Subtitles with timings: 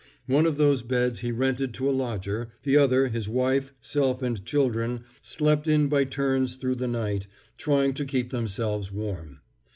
[0.25, 4.43] One of those beds he rented to a lodger, the other his wife, self and
[4.43, 9.41] children slept in by turns through the night, trying to keep themselves warm.